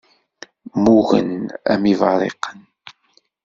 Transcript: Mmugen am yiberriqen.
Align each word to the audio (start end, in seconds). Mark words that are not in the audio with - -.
Mmugen 0.77 1.31
am 1.71 1.81
yiberriqen. 1.89 2.59